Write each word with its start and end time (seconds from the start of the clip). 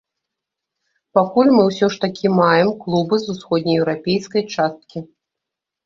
Пакуль 1.17 1.51
мы 1.57 1.63
ўсё 1.69 1.85
ж 1.97 2.01
такі 2.07 2.33
маем 2.41 2.69
клубы 2.83 3.15
з 3.27 3.31
усходнееўрапейскай 3.37 4.43
часткі. 4.53 5.09